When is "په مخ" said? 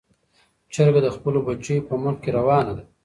1.89-2.15